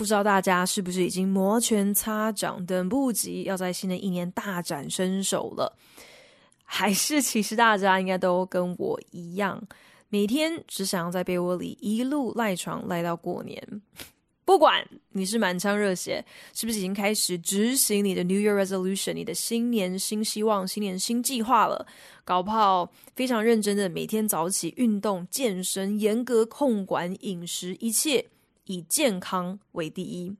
[0.00, 5.76] 不知道大家是不是已经摩拳擦掌，等不及要在新的一年大展身手了？
[6.64, 9.62] 还是其实大家应该都跟我一样？
[10.08, 13.62] 每天只想要在被窝里一路赖床赖到过年，
[14.46, 16.24] 不管你是满腔热血，
[16.54, 21.86] 是不是已经开始执行你的 New Year Resolution，你的新年新希望、新年新计划了？
[22.24, 28.24] 搞不好非常认真的每天早起运动、健身，严格控管饮食，一切
[28.70, 30.36] 以健康为第一，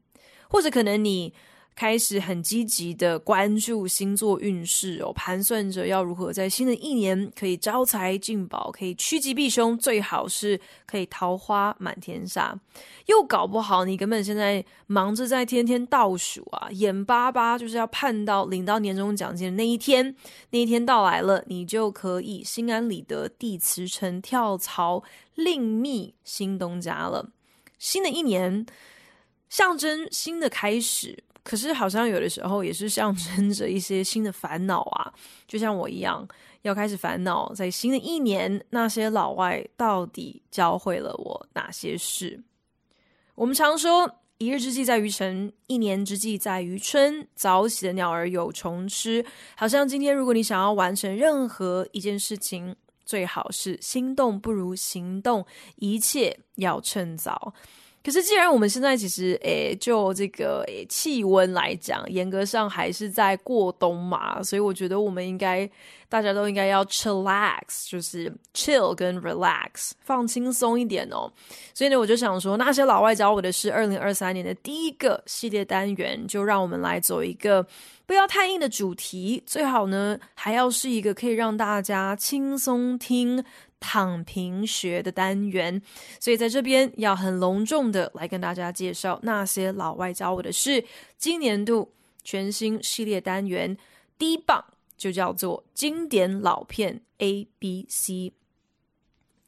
[0.49, 1.33] 或者可能你。
[1.77, 12.59] 开始很积极的关注星座运势哦，盘算着要如何在新的一年可以招财进宝，可以趋吉避凶，最好是可以桃花满天下。
[13.07, 20.15] 又搞不好你根本现在忙着在天天倒数啊，眼巴巴就是要盼到领到年终奖金的那一天，
[20.51, 25.03] 那一天到来了，你就可以心安理得地辞呈跳槽
[25.35, 27.31] 另觅新东家了。
[27.81, 28.65] 新的一年
[29.49, 31.25] 象征新的开始。
[31.43, 35.13] 可是好像有的时候也是象征着一些新的烦恼啊，
[35.49, 36.29] 就像我一样，
[36.63, 42.45] 要开始烦恼，在新的一年，那些老外到底教会了我哪些事？
[43.35, 47.27] 我们常说，一日之计在于晨，一年之计在于春。
[47.35, 49.25] 早起的鸟儿有虫吃，
[49.57, 52.77] 好像今天如果你想要完成任何一件事情，
[53.11, 55.45] 最好是心动不如行动，
[55.75, 57.53] 一切要趁早。
[58.03, 65.69] 可是，既然我们现在其实，诶，就这个诶气温来讲，严格上还是在过冬嘛，所以我觉得我们应该
[66.09, 71.31] 大家都应该要 chillax，就是 chill 跟 relax，放轻松一点哦。
[71.75, 77.67] 所以呢，我就想说，那些老外教我的是二零二三年的第一个系列单元，就让我们来走一个
[78.07, 83.45] 不要太硬的主题，最好呢还要是一个可以让大家轻松听。
[83.81, 85.81] 躺平学的单元，
[86.21, 90.85] 所以在这边要很隆重的来跟大家介绍那些老外教我的事。
[91.17, 91.91] 今年度
[92.23, 93.77] 全新系列单元
[94.19, 94.63] 第一棒
[94.97, 98.33] 就叫做经典老片 A B C。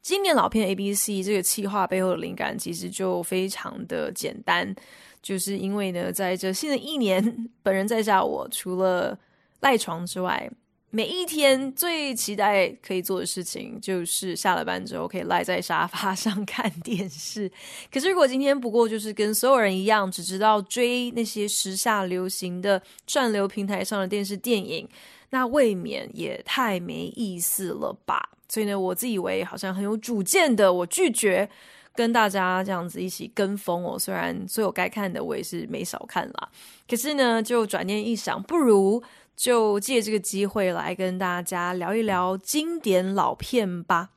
[0.01, 4.75] 经典老片 A B C 这个企划背后的灵感其实就非常的简单，
[5.23, 9.17] 就是因为呢，在这新的一年，本人在家我除了
[9.61, 10.51] 赖床之外。
[10.95, 17.51] 每一天最期待可以做的事情，就是下了班之后可以赖在沙发上看电视。
[17.91, 24.87] 可是如果今天不过就是跟所有人一样，只知道追那些时下流行的串流平台上的电视电影，
[25.31, 28.29] 那未免也太没意思了吧？
[28.47, 31.49] 所以呢，我自以为好像很有主见的，我拒绝
[31.95, 33.99] 跟大家这样子一起跟风哦。
[33.99, 36.51] 虽然所有该看的我也是没少看啦，
[36.87, 39.03] 可是呢，就转念一想，不如。
[39.37, 44.11] 就借这个机会来跟大家聊一聊经典老片吧。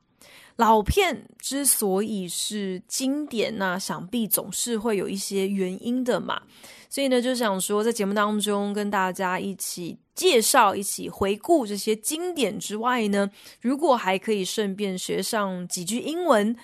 [0.57, 6.41] 老片之所以是经典，那想必总是会有一些原因的嘛。
[6.89, 16.55] 所以呢，就想说在节目当中跟大家一起介绍、一起回顾这些经典之外呢，如果还可以顺便学上几句英文，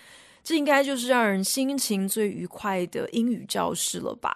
[0.41, 4.33] 这应该就是让人心情最愉快的英语教室了吧。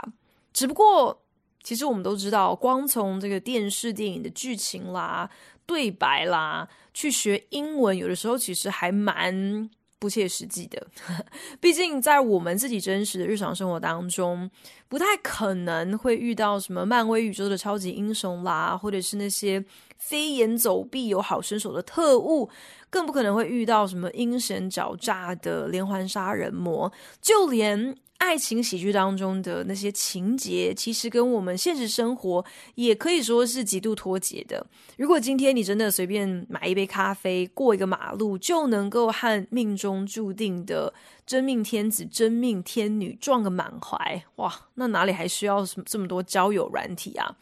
[0.51, 1.21] 只不过。
[1.65, 5.27] 其实我们都知道，光从这个电视电影的剧情啦、
[5.65, 9.67] 对白啦，去学英文，有的时候其实还蛮
[9.97, 10.85] 不切实际的。
[11.59, 14.47] 毕竟在我们自己真实的日常生活当中，
[14.87, 19.65] 不太可能会遇到什么漫威宇宙的超级英雄啦，或者是那些
[19.97, 22.47] 飞檐走壁有好身手的特务，
[22.91, 27.97] 更不可能会遇到什么阴险狡诈的连环杀人魔，就连。
[28.25, 32.43] 爱情喜剧当中的那些情节，其实跟我们现实生活
[32.73, 34.65] 也可以说是极度脱节的。
[34.97, 40.91] 如果今天你真的随便买一杯咖啡，过一个马路，就能够和命中注定的
[41.23, 47.37] 真命天子、真命天女撞个满怀，哇，那哪里还需要什么这么多交友软体啊？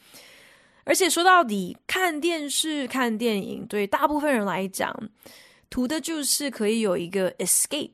[0.83, 4.93] 而且说到底，看电视、看电影，对大部分人来讲，
[5.69, 7.91] 图的就是可以有一个 escape。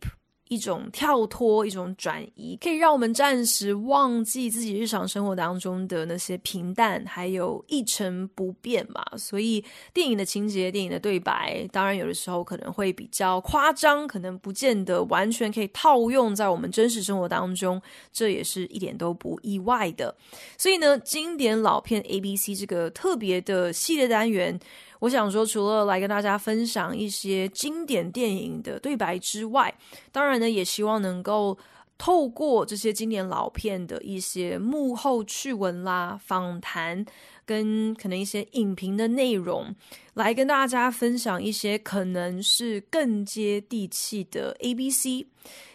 [0.49, 9.05] 一种跳脱，一种转移，可以让我们暂时忘记自己日常生活当中的那些平淡，还有一成不变嘛。
[9.15, 9.63] 所以
[9.93, 17.79] 电影的情节、电影的对白，当然有的时候可能会比较夸张，可能不见得完全可以套用在我们真实生活当中，
[18.11, 20.13] 这也是一点都不意外的。
[20.57, 24.59] 所以呢，经典老片 ABC 这个特别的系列单元。
[24.99, 29.73] 我想说，除了来跟大家分享一些经典电影的对白之外，
[30.11, 31.57] 当然呢，也希望能够
[31.97, 37.05] 透过这些经典老片的一些幕后趣闻啦、访谈
[37.45, 39.73] 跟可能一些影评的内容，
[40.15, 45.25] 来跟大家分享一些可能是更接地气的 ABC。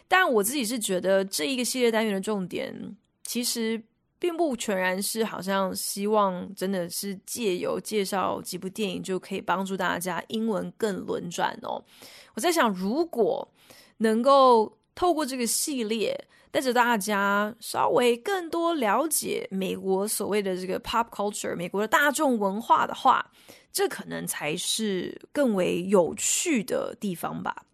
[0.06, 3.82] 但我自己是觉得这一个系列单元的重点，其实。
[4.25, 11.85] 并不全然是好像希望真的是借由介绍几部电影就可以帮助大家英文更轮转哦。
[12.35, 13.47] 我在想，如果
[13.99, 16.19] 能够透过这个系列
[16.50, 23.31] 带着大家稍微更多了解美国所谓的这个 pop culture，美国的大众文化的话，
[23.70, 27.67] 这可能才是更为有趣的地方吧。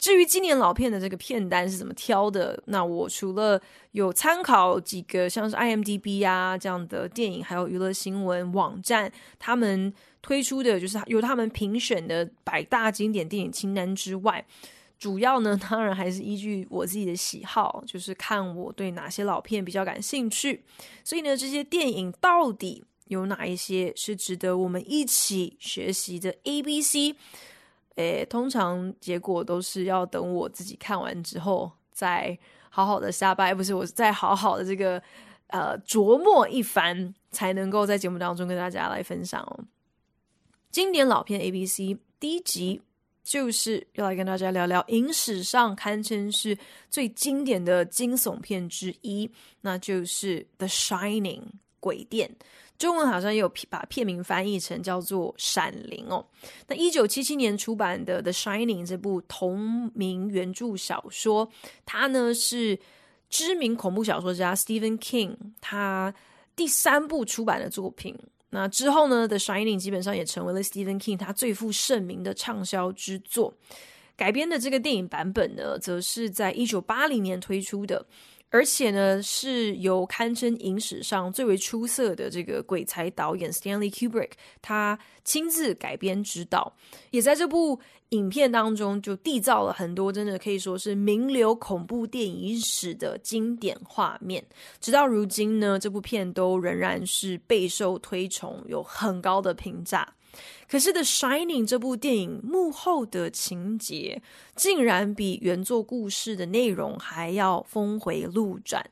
[0.00, 2.60] 至于今年老片的这个片单是怎么挑的？
[2.66, 3.60] 那我除了
[3.92, 9.92] 有参考几个像是 IMDB 啊这样的电影，还有娱乐新闻网站他们
[10.22, 14.42] 推出的就是由他们评选的百大经典电影清单之外，
[14.98, 20.64] 主要呢当然还是依据我自己的喜好，就是看我对哪些老片比较感兴趣。
[21.04, 27.14] 所以呢，这些电影到底有哪一些是值得我们一起学习的 ABC？
[27.96, 32.38] 诶，通常结果都是要等我自己看完之后，再
[32.68, 35.02] 好好的下拜，不是我再好好的这个
[35.48, 39.64] 呃琢磨一番，才能够在节目当中跟大家来分享哦。
[40.70, 42.80] 经典老片 ABC 第一集
[43.24, 46.56] 就是要来跟大家聊聊影史上堪称是
[46.88, 51.40] 最经典的惊悚片之一，那就是《The Shining》
[51.80, 52.30] 鬼店。
[52.80, 56.24] 中文好像也有把片名翻译成叫做《闪灵》哦。
[56.66, 61.46] 那一九七七年出版的《The Shining》这部同名原著小说，
[61.84, 62.78] 它呢是
[63.28, 66.14] 知名恐怖小说家 Stephen King 他
[66.56, 68.18] 第三部出版的作品。
[68.48, 73.52] 那之后呢，《The Shining》基本上也成为了 Stephen King 他最负盛名的畅销之作。
[74.16, 78.06] 改编的这个电影版本呢，则是在一九八零年推出的。
[78.50, 86.74] 而且呢，是由堪称影史上最为出色的这个鬼才导演 Stanley Kubrick 他亲自改编指导，
[87.10, 94.44] 也在这部影片当中就缔造了很多真的可以说是名流恐怖电影史的经典画面。
[94.80, 100.14] 直到如今呢，这部片都仍然是备受推崇，有很高的评价。
[100.68, 104.22] 可是《The Shining》这部电影幕后的情节，
[104.54, 108.88] 竟然比原作故事的内容还要峰回路转。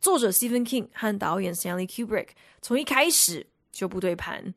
[0.00, 2.28] 作者 Stephen King 和导演 Stanley Kubrick
[2.62, 4.54] 从一开始就不对盘，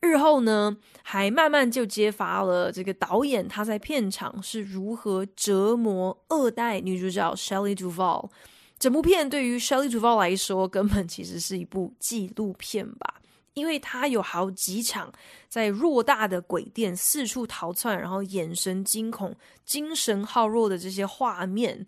[0.00, 8.30] 日后呢，还慢慢就揭发了这个导演他在片场是如何折磨二代女主角 Shelley Duvall。
[8.78, 13.20] 整部片对于 Shelley Duvall 来说，根本其实是一部纪录片吧。
[13.56, 15.10] 因为他有好几场
[15.48, 21.86] 在偌大的鬼店四处逃窜，然后眼神惊恐、精神耗弱的这些画面，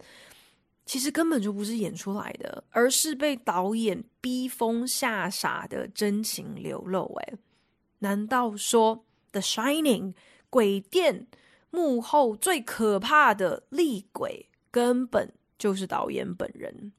[0.86, 7.04] 其实根本就不是演出来的，而是被导演逼疯吓傻的真情流露。
[7.20, 7.34] 哎，
[7.98, 8.96] 难道说
[9.32, 10.12] 《The Shining》
[10.48, 11.26] 鬼店
[11.70, 16.92] 幕后最可怕的厉鬼，根本就是导演本人？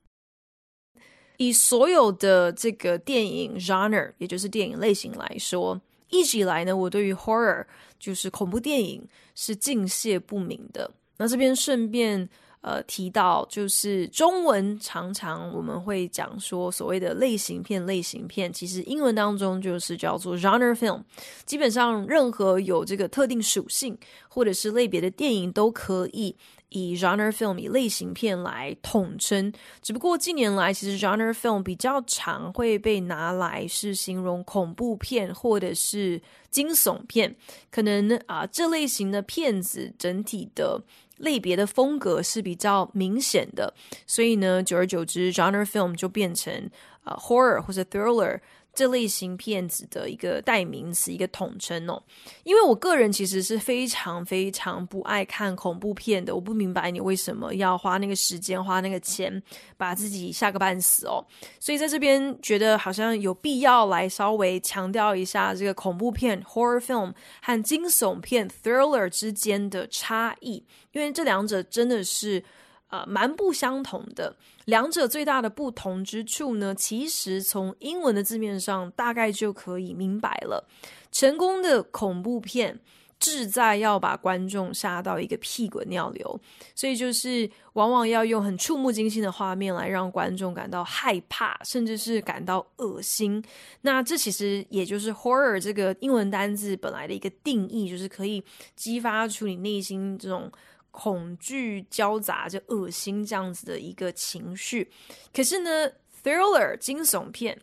[1.40, 5.80] 以所有的这个电影 genre，也就是电影类型来说，
[6.10, 7.66] 一直以来呢，我对于 horror
[7.98, 9.02] 就是恐怖电影
[9.36, 10.92] 是敬谢不敏的。
[11.18, 12.28] 那这边顺便
[12.60, 21.02] 呃提到，就是中文常常我们会讲说所谓的类型片，类型片其实英文当中就是叫做 genre film。
[21.46, 26.36] 基本上任何有这个特定属性或者是类别的电影都可以。
[26.70, 37.36] 以 genre film 以类型片来统称，只不过近年来其实 genre film 比较常会被拿来是形容恐怖片或者是惊悚片，
[37.72, 40.82] 可能啊这类型的片子整体的
[41.18, 43.74] 类别的风格是比较明显的，
[44.06, 46.70] 所以呢，久而久之 genre film 就变成
[47.04, 48.40] 啊 horror 或者 thriller。
[48.80, 52.02] 这类型片子的一个代名词，一个统称哦。
[52.44, 59.44] 因为我个人其实是非常非常不爱看恐怖片的，我不明白你为什么要花那个时间、花那个钱，
[59.76, 61.22] 把自己吓个半死哦。
[61.60, 72.42] 所以在这边觉得好像有必要来稍微强调一下这个恐怖片 （horror film） 和惊悚片 （thriller） 之间的差异，因为这两者真的是。
[72.90, 74.36] 呃，蛮不相同的。
[74.66, 80.68] 两者最大的不同之处呢，其实从英文的字面上大概就可以明白了。
[81.12, 82.80] 成功的恐怖片
[83.20, 86.40] 志在要把观众吓到一个屁滚尿流，
[86.74, 93.44] 所以就是往往要用很触目惊心的画面来让观众感到害怕，甚至是感到恶心。
[93.82, 98.44] 那这其实也就是 horror 这个英文单字本来的一个定义，就是可以
[98.76, 100.52] 激发出你内心这种。
[100.92, 104.90] 恐惧交杂着恶心这样子的一个情绪，
[105.34, 105.90] 可是呢
[106.24, 107.60] ，thriller 惊悚片，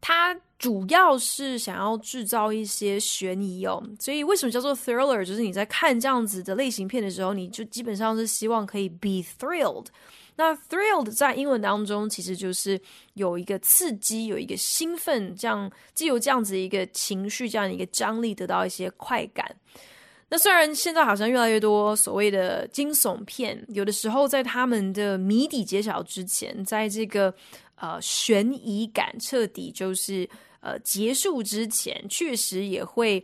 [0.00, 3.82] 它主要是想要制造一些悬疑哦。
[4.00, 5.24] 所以为什么叫做 thriller？
[5.24, 9.86] 就是你在看这样子的类型片的时候，你就基本上是希望可以 be thrilled。
[10.34, 12.80] 那 thrilled 在英文当中其实就是
[13.14, 19.54] 有一个刺激，有一个兴奋，这样既有这样子一个情绪，这样一个张力，得到一些快感。
[20.32, 27.34] 那虽然现在好像越来越多所谓的惊悚片，有的时候在他们的谜底揭晓之前，在这个
[27.74, 30.26] 呃悬疑感彻底就是
[30.60, 33.22] 呃结束之前，确实也会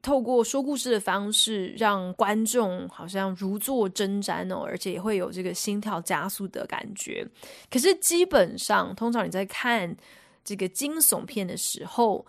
[0.00, 7.28] 透过说故事的方式，让观众好像如坐针毡哦，而且也会有这个心跳加速的感觉。
[7.70, 9.94] 可是基本上，通常你在看
[10.42, 12.24] 这个惊悚片的时候，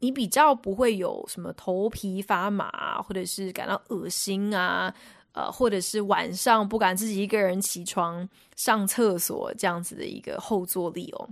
[0.00, 4.94] 你比较不会有什么头皮发麻，或者是感到恶心啊，
[5.32, 11.28] 呃，或者是晚上不敢自己一个人起床上厕所这样子的一个后坐力哦。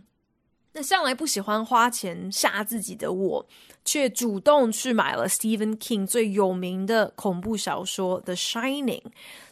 [0.73, 3.47] 那向来不喜欢花钱吓自己的我，
[3.85, 9.03] 却主动去买了 Stephen King 最有名的恐怖小说《The Shining》。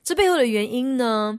[0.02, 1.38] 这背后的原因呢，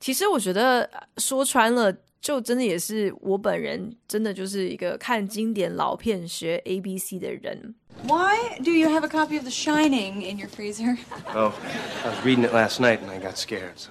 [0.00, 1.94] 其实我觉得说穿了。
[2.20, 7.74] 就真的也是我本人，真的就是一个看经典老片学 A B C 的人。
[8.04, 10.98] Why do you have a copy of The Shining in your freezer?
[11.34, 11.52] Oh,
[12.04, 13.72] I was reading it last night and I got scared.
[13.76, 13.90] So.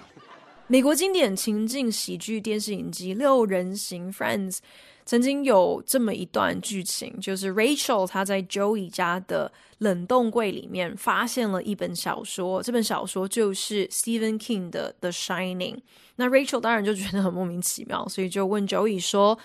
[0.68, 4.60] 美国经典情境喜剧电视影集《六人行》Friends
[5.09, 15.77] 曾经有这么一段剧情，就是 Rachel 她在 Joey 家的冷冻柜里面发现了一本小说，这本小说就是 Stephen King 的《The Shining》。
[16.17, 19.39] 那 Rachel 当然就觉得很莫名其妙，所以就问 Joey 说：“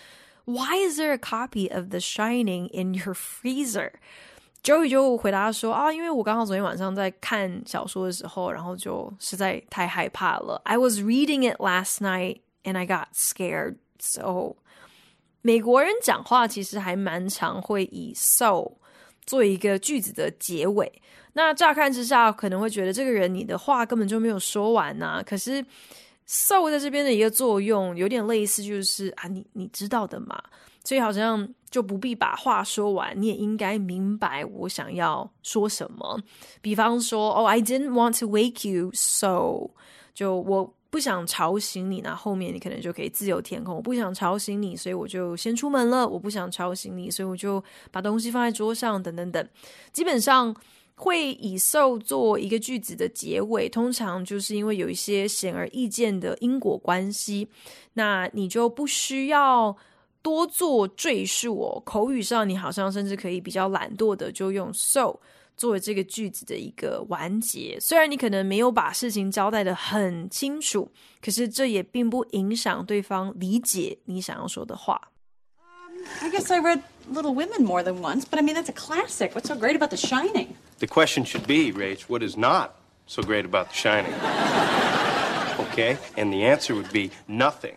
[0.46, 10.62] Why is there a copy of The Shining in your freezer？”Joey 就回答说：“啊，因为我刚好昨天晚上在看小说的时候，然后就实在太害怕了。
[10.64, 13.76] I was reading it last night and I got scared.
[14.00, 14.56] So，
[15.45, 18.73] 美国人讲话其实还蛮常会以 so
[19.27, 20.91] 做一个句子的结尾。
[21.35, 25.65] 那乍看之下可能会觉得这个人你的话根本就没有说完呐、啊，可是。
[26.27, 30.43] So 在这边的一个作用有点类似，就是啊，你你知道的嘛，
[30.83, 36.19] 所以好像就不必把话说完，你也应该明白我想要说什么。
[36.63, 39.69] 比方说，哦，I didn't want to wake you，so
[40.15, 43.75] 就我不想吵醒你，那后面你可能就可以自由填空。
[43.75, 46.07] 我不想吵醒你，所以我就先出门了。
[46.07, 47.61] 我不想吵醒你，所以我就
[47.91, 49.49] 把东西放在桌上，等等等。
[49.93, 50.55] 基本上。
[50.97, 57.49] 会以 so 做一个句子的结尾，通常就是因为有一些显而易见的因果关系，
[57.95, 59.77] 那你就不需要
[60.23, 61.83] 多做赘述哦。
[61.85, 65.19] 口语上，你好像甚至可以比较懒惰的就用 so
[65.56, 67.78] 作为这个句子的一个完结。
[67.80, 70.92] 虽然你可能没有把事情交代得很清楚，
[71.22, 75.12] 可是这也并不影响对方理解你想要说的话。
[76.22, 79.34] I guess I read Little Women more than once, but I mean, that's a classic.
[79.34, 80.56] What's so great about The Shining?
[80.80, 82.76] The question should be, Rach, what is not
[83.06, 84.14] so great about The Shining?
[85.72, 85.98] Okay?
[86.16, 87.76] And the answer would be nothing.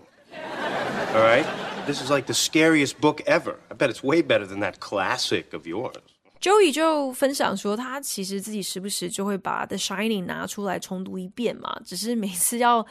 [1.15, 1.45] All right?
[1.85, 3.59] This is like the scariest book ever.
[3.71, 5.97] I bet it's way better than that classic of yours.
[6.48, 12.86] Joey 就分享说，他其实自己时不时就会把 The Shining 拿出来重读一遍嘛， 只是每次要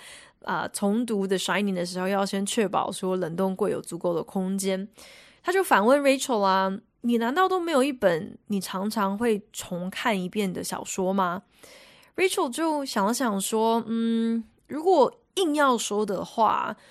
[0.44, 4.86] 啊、重读 The Shining 的时候，要先确保说冷冻柜有足够的空间。
[5.42, 6.70] 他就反问 Rachel 啊，
[7.00, 11.44] 你难道都没有一本你常常会重看一遍的小说吗
[12.14, 16.76] ？Rachel 就想了想说，嗯，如果硬要说的话，《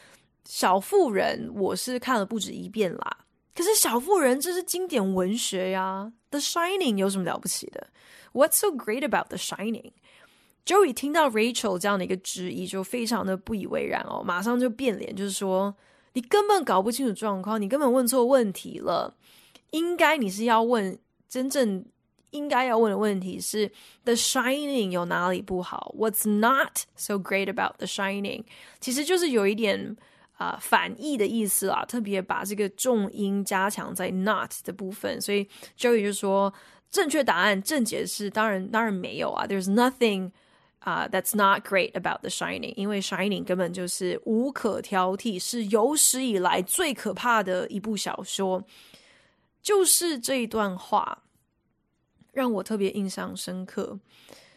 [0.43, 3.17] 小妇人》我是看了不止一遍啦。
[3.55, 7.87] 可是《小妇人》这是经典文学呀，《The Shining》有什么了不起的
[8.33, 15.75] ？What's so great about The Shining？Joey 听到 Rachel 这样的一个质疑，就非常的不以为然哦，马上就变脸，就是说。
[16.17, 19.13] 你根本搞不清楚状况，你根本问错问题了。
[19.71, 20.97] 应该你是要问
[21.27, 21.83] 真正
[22.29, 23.69] 应该要问的问题是
[24.05, 28.45] ：The Shining 有哪里不好？What's not so great about The Shining？
[28.79, 29.97] 其实就是有一点
[30.35, 35.19] 啊、反义的意思啊，特别把这个重音加强在 not 的部分。
[35.19, 36.53] 所以 Joey 就说，
[36.91, 40.31] 正确答案正解是当然当然没有啊，There's nothing。
[40.79, 48.63] 啊、that's not great about The Shining，因为 Shining 根本就是无可挑剔，是有史以来最可怕的一部小说。
[49.63, 51.23] 就是这一段话
[52.31, 53.99] 让我特别印象深刻，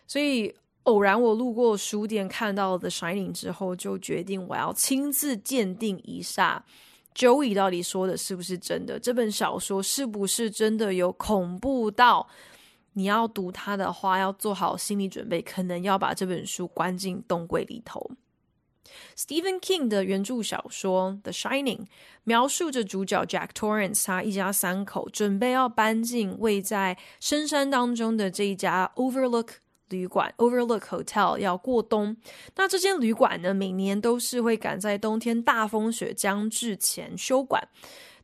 [0.07, 0.55] 所以
[0.89, 6.65] 偶然我路过书店看到了 The Shining 之后，就决定我要亲自鉴定一下
[7.15, 12.27] Joey 到底说的是不是真的，这本小说是不是真的有恐怖到。
[12.95, 18.11] 你要读它的话，要做好心理准备，可能要把这本书关进冻柜里头。
[19.15, 21.81] Stephen King 的原著小说《The Shining》
[22.25, 29.49] 描述着主角 Jack Torrance 他一家三口准备要搬进位在深山当中的这一家 Overlook
[29.91, 32.17] 旅馆 Overlook Hotel 要过冬。
[32.57, 37.67] 那这间旅馆呢，每年都是会赶在冬天大风雪将至前休馆。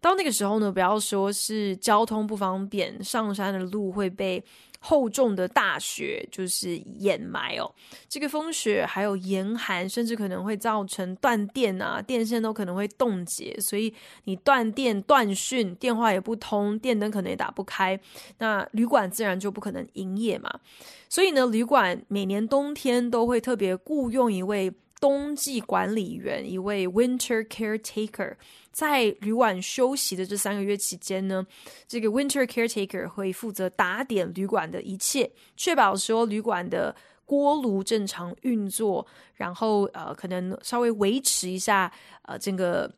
[0.01, 4.45] 到那个时候呢，不要说是交通不方便，上山的路会被
[4.87, 7.75] 厚重的大雪就是掩埋哦。
[8.07, 17.99] 这个风雪还有严寒，甚至可能会造成断电啊，电线都可能会冻结，所以你断电断讯，电话也不通，电灯可能也打不开，
[18.37, 20.61] 那旅馆自然就不可能营业嘛。
[21.09, 24.71] 所以呢，旅馆每年冬天都会特别雇佣一位
[25.05, 28.37] 冬季管理员，一位 Winter Caretaker。
[28.73, 31.47] 在旅馆休息的这三个月期间呢，
[31.87, 36.97] 这个 winter caretaker 会负责打点旅馆的一切，确保说旅馆的
[37.27, 41.93] 锅炉正常运作，然后呃，可能稍微维持一下
[42.23, 42.91] 呃整个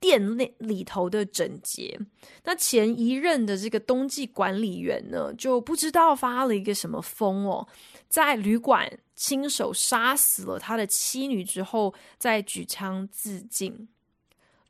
[0.00, 1.96] 店内里头的整洁。
[2.42, 7.66] 那前一任的这个冬季管理员呢，就不知道发了一个什么疯哦，
[8.14, 13.88] 在旅馆亲手杀死了他的妻女之后，再举枪自尽。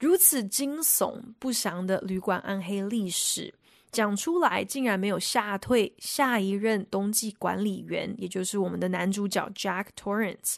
[0.01, 3.53] 如此惊悚不祥的旅馆暗黑历史
[3.93, 10.55] 讲出来，竟然没有吓退下一任冬季管理员，也就是我们的男主角 Jack Torrance。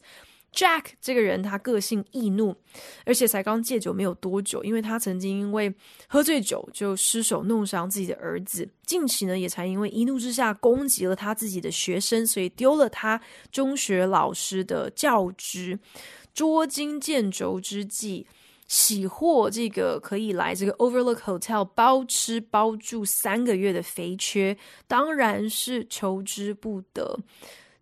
[0.57, 2.57] Jack 这个人，他个性易怒，
[3.05, 5.73] 而且才刚戒酒没有多久，因为他曾经因为
[6.09, 8.67] 喝醉酒就失手弄伤自己的儿子。
[8.87, 13.21] 近期呢，也才因为一怒之下攻击了他自己的学生，所以丢了他
[13.53, 15.79] 中学老师的教职。
[16.33, 18.27] 捉襟见肘之际。
[18.69, 24.57] 喜获这个可以来这个 Overlook Hotel 包吃包住三个月的肥缺，
[24.89, 27.21] 当然是求之不得。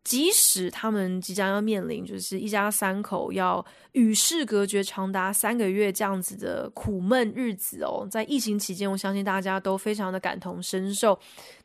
[0.04, 11.18] 即使他们即将要面临就是一家三口要与世隔绝长达三个月这样子的苦闷日子哦，在疫情期间，我相信大家都非常的感同身受，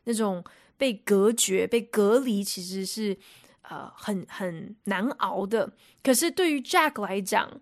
[0.04, 0.42] 那种
[0.78, 3.14] 被隔绝、被隔离，其实是
[3.60, 5.70] 呃很很难熬的。
[6.02, 7.60] 可是对于 Jack 来讲，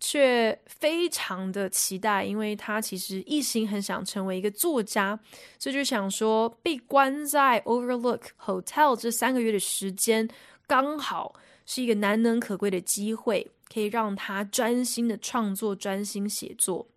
[0.00, 5.20] 却非常的期待，因为他其实一心很想成为一个作家，
[5.58, 10.26] 所以就想说被关在 Overlook Hotel 这三个月的时间，
[10.66, 11.34] 刚好
[11.66, 16.88] 是一个难能可贵的机会，可以让他专心的创作、专心写作。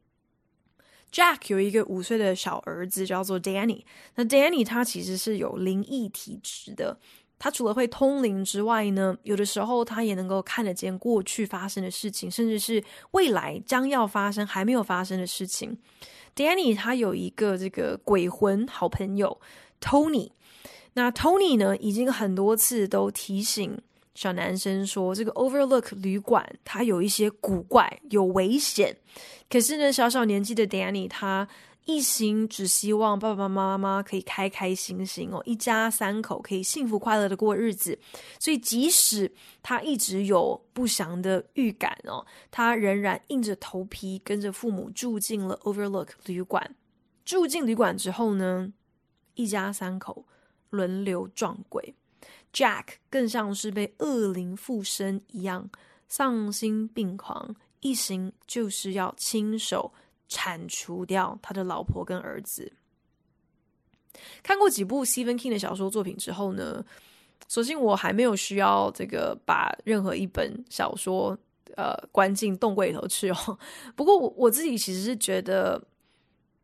[1.12, 3.84] Jack 有一个五岁的小儿子，叫做 Danny。
[4.16, 6.98] 那 Danny 他其实是有灵异体质的。
[7.39, 15.78] 他除了会通灵之外呢，有的时候他也能够看得见过去发生的事情，甚至是未来将要发生还没有发生的事情。
[16.36, 19.41] Danny 他有一个这个鬼魂好朋友
[19.82, 20.32] Tony，
[20.93, 23.78] 那 Tony 呢已经很多次都提醒
[24.15, 28.96] 小男生说，这个 Overlook 旅馆它有一些古怪，有危险。
[29.50, 31.48] 可是呢，小小年纪的 Danny 他。
[31.86, 38.00] 一心只希望爸爸妈妈可以开开心心哦，一家三口可以幸福快乐的过日子。
[38.39, 46.76] 所以，即使他一直有不祥的预感哦，他仍然硬着头皮跟着父母住进了 Overlook 旅馆。
[47.26, 48.72] 住进旅馆之后呢，
[49.36, 50.26] 一家三口
[50.69, 51.93] 轮流撞鬼
[52.54, 55.69] ，Jack 更像是被恶灵附身一样，
[56.08, 59.93] 丧心病狂，一心就是要亲手。
[60.28, 62.72] 铲除掉他的老婆跟儿子。
[64.42, 66.86] 看过几部 Stephen King 的小说作品之后呢，
[67.48, 71.38] 所幸我还没有需要这个把任何一本小说
[71.76, 73.58] 呃关进冻柜里头去哦。
[73.96, 75.82] 不过我我自己其实是觉得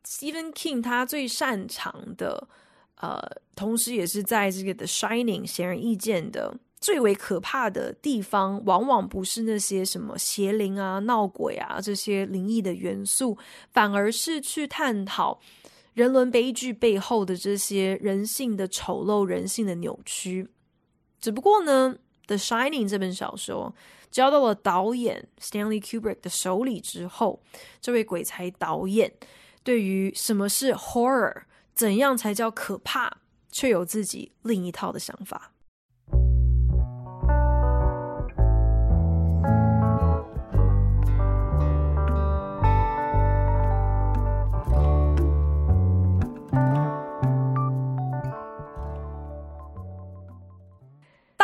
[0.06, 2.48] Stephen King 他最擅长的
[2.96, 3.20] 呃，
[3.56, 6.56] 同时也是在这个 The Shining 显而易见的。
[6.80, 13.38] 最为可怕的地方，往往不是那些什么邪灵啊、闹鬼啊这些灵异的元素，
[13.72, 15.40] 反而是去探讨
[15.94, 20.50] 人伦悲剧背后的这些人性的丑陋、人性的扭曲。
[21.20, 23.76] 只不过呢，《The Shining》这本小说
[24.10, 27.42] 交到了导演 Stanley Kubrick 的手里之后，
[27.82, 29.12] 这位鬼才导演
[29.64, 31.42] 对于什么是 horror，
[31.74, 33.18] 怎样才叫可怕，
[33.52, 35.52] 却有自己另一套的想法。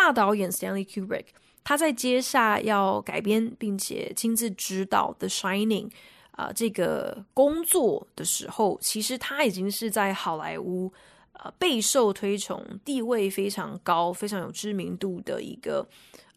[0.06, 1.26] 大导演 Stanley Kubrick，
[1.64, 5.90] 他在接下要改编并且亲自指导《The Shining》
[6.30, 10.94] 啊、这个工作的时候，其实他已经是在好莱坞
[11.34, 15.88] 呃备受推崇、地位非常高、非常有知名度的一个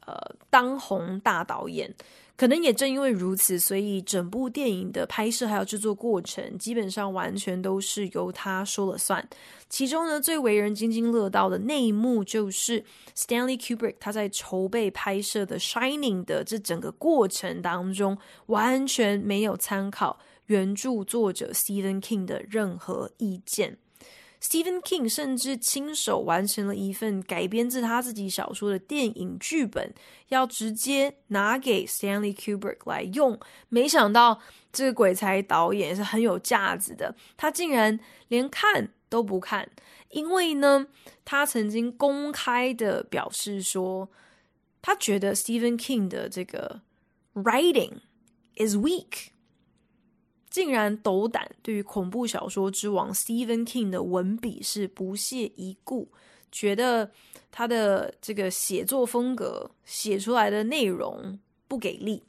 [0.07, 0.17] 呃
[0.49, 1.95] 当红大导演。
[2.39, 9.29] 可能也正因为如此，所以整部电影的拍摄还有制作过程，基本上完全都是由他说了算。
[9.69, 12.85] 其中呢，最为人津津乐道的那一幕，就是
[13.17, 23.77] Stanley Kubrick 他在筹备拍摄的《Shining》的这整个过程当中，完全没有参考原著作者 Stephen King 的任何意见。
[24.41, 29.93] Stephen King 甚至亲手完成了一份改编自他自己小说的电影剧本，
[30.29, 33.39] 要直接拿给 Stanley Kubrick 来用。
[33.69, 34.41] 没想到
[34.73, 37.99] 这个鬼才导演是很有架子的，他竟然
[38.29, 39.69] 连看都不看，
[40.11, 40.87] 因为呢，
[41.25, 44.09] 他曾经公开的表示说，
[44.81, 46.83] 他觉得 Stephen King 的这个
[47.35, 47.95] writing
[48.57, 49.31] is weak。
[50.59, 56.11] 竟然斗胆对于恐怖小说之王 Stephen King 的文笔是不屑一顾，
[56.51, 57.09] 觉得
[57.53, 62.25] 他的这个写作风格写出来的内容不给力。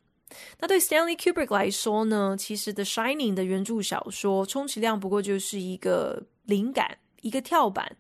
[0.59, 7.97] 那对 Stanley Kubrick 来说呢，其实《The Shining》的原著小说充其量不过就是一个灵感，一个跳板。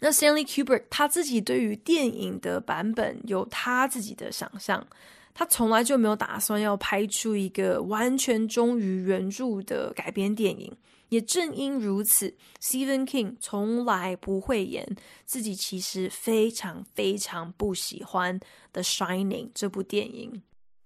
[0.00, 4.84] 那 Stanley Kubrick 他自己对于电影的版本有他自己的想象。
[5.37, 10.75] 他从来就没有打算要拍出一个完全忠于原着的改编电影。
[11.09, 14.83] 也正因如此，Stephen King 从来不会演
[15.25, 18.39] 自己其实非常非常不喜欢《
[18.71, 20.41] The Shining》这部电影。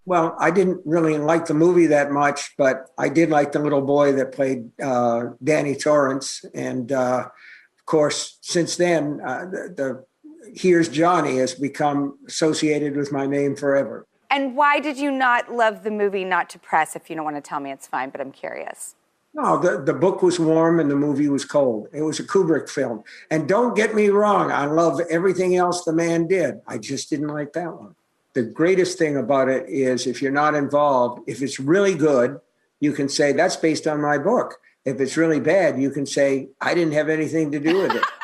[0.06, 3.82] Well, I didn't really like the movie that much, but I did like the little
[3.82, 6.46] boy that played uh, Danny Torrance.
[6.54, 10.06] And uh, of course, since then, uh, the, the
[10.54, 14.08] Here's Johnny has become associated with my name forever.
[14.33, 16.97] And why did you not love the movie Not to Press?
[16.97, 18.95] If you don't want to tell me, it's fine, but I'm curious.
[19.35, 21.89] No, the, the book was warm and the movie was cold.
[21.93, 23.05] It was a Kubrick film.
[23.31, 26.63] And don't get me wrong, I love everything else the man did.
[26.67, 27.95] I just didn't like that one.
[28.33, 32.41] The greatest thing about it is if you're not involved, if it's really good,
[32.81, 34.55] you can say, that's based on my book.
[34.87, 38.05] If it's really bad, you can say, I didn't have anything to do with it.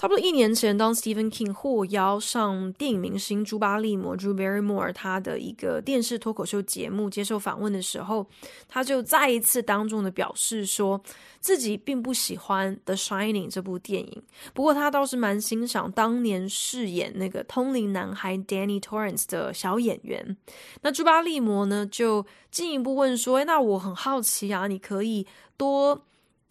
[0.00, 8.26] 差不多一年前，当 Stephen King 获邀上电影明星朱巴利摩 （Drew Barrymore） 他的一个电视脱口秀节目接受访问的时候，
[8.66, 10.98] 他就再一次当众的表示说
[11.38, 14.22] 自己并不喜欢《The Shining》这部电影，
[14.54, 20.34] 不过他倒是蛮欣赏当年饰演那个通灵男孩 Danny Torrance 的小演员。
[20.80, 25.26] 那朱巴利摩呢，就进一步问说：“诶，那我很好奇啊，你可以
[25.58, 26.00] 多。”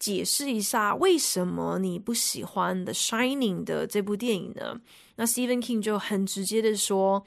[0.00, 4.80] 解释一下为什么你不喜欢《The Shining》的这部电影呢？
[5.16, 7.24] 那 Stephen King 就很直接的说，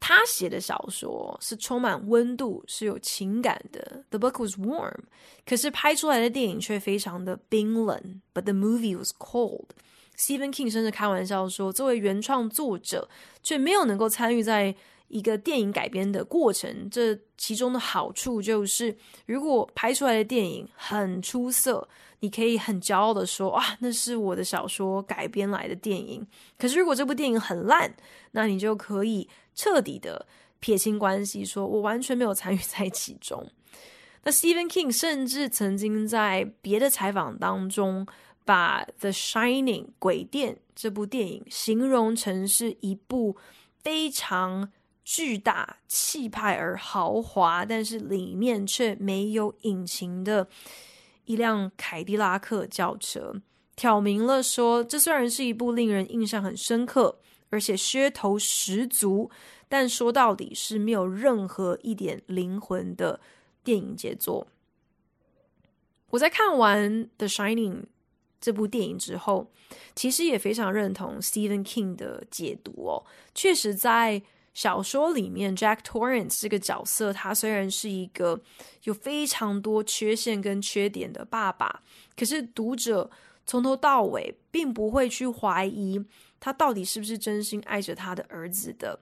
[0.00, 4.04] 他写的小说是充满温度，是有情感的。
[4.10, 5.04] The book was warm，
[5.46, 8.20] 可是拍出来的电影却非常的冰冷。
[8.34, 9.66] But the movie was cold。
[10.18, 13.08] Stephen King 甚至开玩笑说，作为原创作者，
[13.42, 14.74] 却没有能够参与在。
[15.08, 21.86] 一个电影改编的过程，这其中的好处就是，如果拍出来的电影很出色，
[22.20, 26.26] 你可以很骄傲的说：“哇，那是我的小说改编来的电影。”
[26.58, 27.94] 可是如果这部电影很烂，
[28.32, 30.26] 那你就可以彻底的
[30.58, 33.46] 撇清关系，说我完全没有参与在其中。
[34.24, 38.06] 那 Stephen King 甚至曾经在别的采访当中，
[38.44, 43.36] 把《The Shining》鬼店这部电影形容成是一部
[43.82, 44.72] 非常。
[45.04, 50.48] 巨大、气派而豪华，但是里面却没有引擎的
[51.26, 53.42] 一辆凯迪拉克轿车，
[53.76, 57.18] 挑明了说，这虽然是一部令人印象很深刻，
[57.50, 59.30] 而且噱头十足，
[59.68, 63.20] 但说到底是没有任何一点灵魂的
[63.62, 64.46] 电影杰作。
[66.10, 67.72] 我在看完《The Shining》
[68.40, 69.50] 这部电影之后，
[69.94, 74.22] 其实也非常认同 Stephen King 的解读哦，确实在。
[74.54, 78.40] 小说里面，Jack Torrance 这个角色，他虽然是一个
[78.84, 81.82] 有非常多缺陷跟缺点的爸爸，
[82.16, 83.10] 可是读者
[83.44, 86.02] 从头到尾并不会去怀疑
[86.38, 88.98] 他到底是不是真心爱着他的儿子的。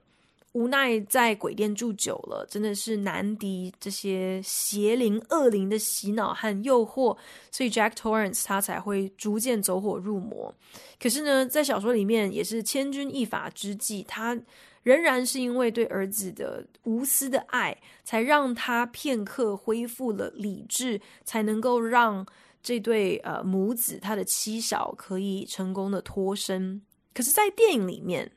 [0.53, 7.17] 无奈在鬼店住久了，真的是难敌这些邪灵恶灵的洗脑和诱惑，
[7.49, 10.53] 所以 Jack Torrance 他才会逐渐走火入魔。
[10.99, 14.39] 可是呢，在小说里面也是千钧一发之际，他
[14.83, 22.25] 仍然是因为对儿子的无私的爱，才让他片刻恢复了理智，才能够让
[22.61, 26.81] 这对呃母子他的妻小可以成功的脱身。
[27.13, 28.31] 可是，在电影里面，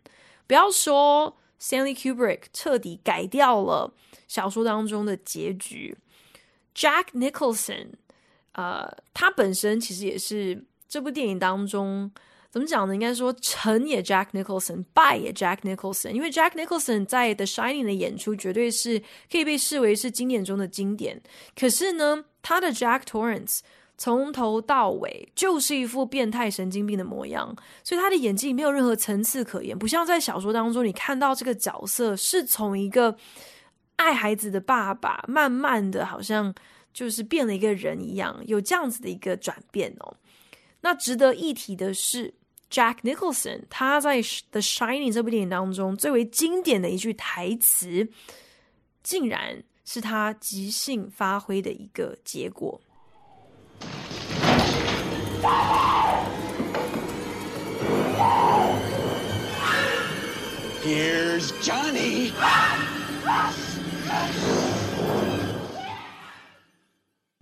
[0.46, 1.36] 不要说。
[1.58, 3.90] Stanley Kubrick 彻底改掉了
[4.28, 5.96] 小说当中的结局。
[6.74, 7.92] Jack Nicholson，
[8.52, 12.12] 呃，他本身其实也是这部电影当中
[12.56, 12.94] 怎么讲呢？
[12.94, 16.12] 应该说成也 Jack Nicholson，败也 Jack Nicholson。
[16.12, 18.98] 因为 Jack Nicholson 在 The Shining 的演出绝对是
[19.30, 21.20] 可以被视为是经典中的经典。
[21.54, 23.60] 可是呢，他的 Jack Torrance。
[23.98, 33.16] 从头到尾就是一副变态神经病的模样，所以他的演技没有任何层次可言，不像在小说当中，你看到这个角色是从一个
[33.96, 36.54] 爱孩子的爸爸，慢慢的好像
[36.92, 40.14] 就是变了一个人一样，有这样子的一个转变哦。
[40.82, 42.34] 那值得一提的是
[42.70, 48.08] ，Jack Nicholson 他在《The Shining》这部电影当中最为经典的一句台词，
[49.02, 52.80] 竟然是他即兴发挥的一个结果。
[60.82, 62.30] Here's Johnny.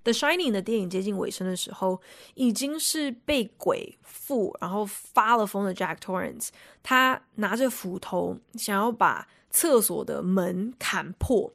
[0.04, 2.00] The Shining 的电影接近尾声的时候，
[2.34, 6.50] 已经是被鬼附，然后发了疯的 Jack Torrance，
[6.82, 11.52] 他拿着斧头想要把厕所的门砍破。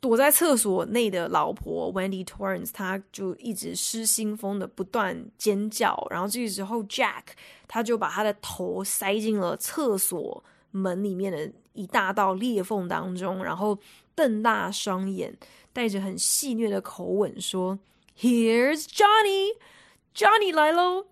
[0.00, 7.22] 躲在厕所内的老婆 Wendy Torrance，他就一直失心疯的不断尖叫，然后这个时候 Jack
[7.68, 13.78] 他就把他的头塞进了厕所门里面的一大道裂缝当中，然后
[14.14, 15.36] 瞪大双眼，
[15.72, 17.78] 带着很戏谑的口吻说
[18.18, 21.06] ：“Here's Johnny，Johnny 来喽！”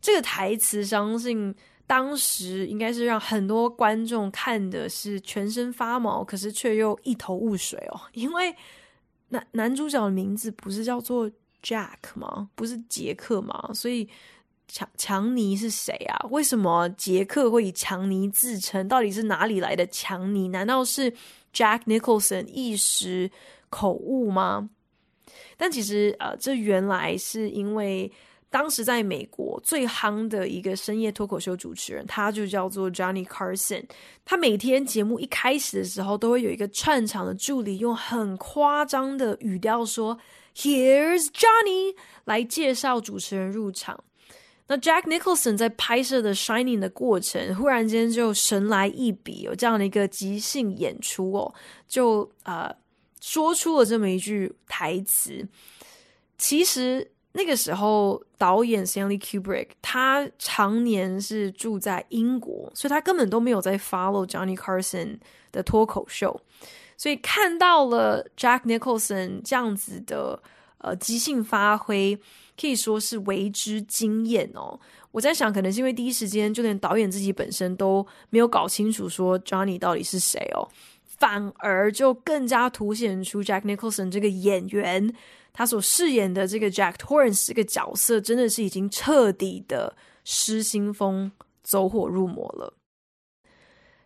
[0.00, 1.54] 这个台词相信。
[1.88, 8.54] 当时应该是让很多观众看的是全身发毛，可是却又一头雾水哦，因为
[9.30, 11.30] 男男主角的名字不是叫做
[11.62, 12.50] Jack 吗？
[12.54, 13.70] 不是杰克吗？
[13.72, 14.06] 所以
[14.68, 16.28] 强强尼是谁啊？
[16.28, 18.86] 为什么杰克会以强尼自称？
[18.86, 20.48] 到底是哪里来的强尼？
[20.48, 21.10] 难道是
[21.52, 23.30] Jack Nicholson 一时
[23.70, 24.70] 口误吗？
[25.56, 28.10] 但其实呃，这原来是因为。
[28.50, 33.84] 当时在美国最夯的一个深夜脱口秀主持人，他就叫做 Johnny Carson。
[34.24, 40.18] 他每天节目一开始的时候，都会有一个串场的助理用很夸张的语调说
[40.56, 44.02] “Here's Johnny” 来介绍主持人入场。
[44.68, 51.52] 那 Jack Nicholson 在拍摄的 Shining 的过程，忽然间就神来一笔，有这样的一个即兴演出哦，
[51.88, 52.72] 就呃
[53.20, 55.46] 说出了这么一句台词。
[56.36, 57.10] 其实。
[57.32, 65.18] 那个时候，导演 Stanley Kubrick 他常年是住在英国，所以他根本都没有在 follow Johnny Carson
[65.52, 66.40] 的脱口秀，
[66.96, 70.42] 所以看到了 Jack Nicholson 这样子的
[70.78, 72.18] 呃即兴发挥，
[72.60, 74.78] 可以说是为之惊艳哦。
[75.10, 80.68] 我在想，可能是因为第一时间就连导演自己本身都没有搞清楚说 Johnny 到底是谁哦，
[81.06, 85.14] 反而就更加凸显出 Jack Nicholson 这个演员。
[85.50, 91.32] 他所饰演的这个 Jack Torrance 这个角色，真的是已经彻底的失心疯、
[91.64, 92.74] 走火入魔了。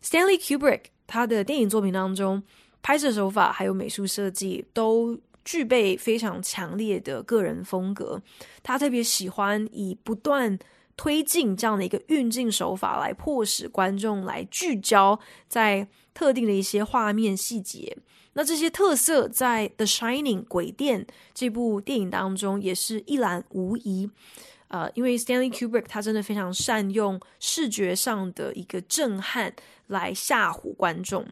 [0.02, 2.42] Stanley Kubrick 他的电影作品当中，
[2.80, 8.20] 拍摄手法还有美术设计都具备非常强烈的个人风格。
[8.62, 10.58] 他特别喜欢以不断
[10.96, 17.96] 推进这样的一个运镜手法，来迫使观众来聚焦在特定的一些画面细节。
[18.34, 24.10] 那这些特色在《The Shining》鬼店这部电影当中也是一览无遗。
[24.68, 29.54] 呃，因为 Stanley Kubrick 他真的非常善用视觉上的一个震撼
[29.88, 31.26] 来吓唬观众。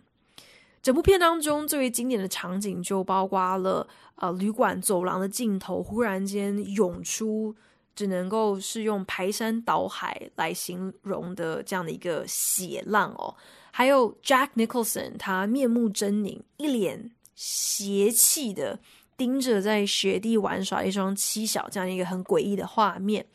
[0.83, 7.55] 整部片当中最为经典的场景就包括了呃旅馆走廊的尽头忽然间涌出，
[7.95, 13.35] 只能够是用排山倒海来形容的这样的一个血浪哦。
[13.71, 18.81] 还有 Jack Nicholson，他面目狰狞，一脸邪气的
[19.17, 23.27] 盯着在雪地玩耍一双七小这样一个很诡异的画面。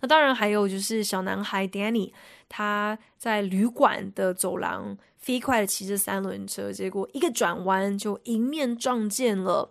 [0.00, 2.12] 那当然还有就是小男孩 Danny，
[2.48, 9.70] 他在旅馆的走廊飞快的骑着三轮车，结果一个转弯就迎面撞见了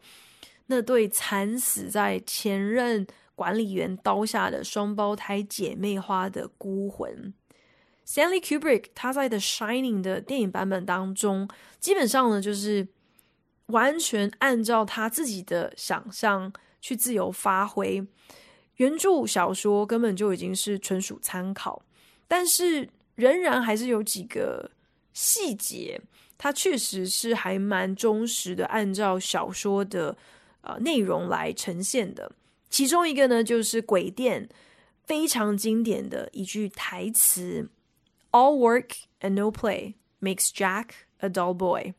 [0.65, 7.31] 那对惨死在前任管理员刀下的双胞胎姐妹花的孤魂。
[8.03, 11.47] Stanley Kubrick 他在《The Shining》的电影版本当中，
[11.79, 12.87] 基本上呢就是
[13.67, 18.03] 完全按照他自己的想象去自由发挥，
[18.77, 21.83] 原著小说根本就已经是纯属参考，
[22.27, 24.71] 但是仍然还是有几个
[25.13, 26.01] 细节，
[26.37, 30.17] 它确实是还蛮忠实的按照小说的
[30.61, 32.31] 呃内容来呈现的。
[32.69, 34.49] 其中一个呢，就是鬼店
[35.05, 37.69] 非常经典的一句台词。
[38.31, 40.87] All work and no play makes Jack
[41.19, 41.93] a dull boy。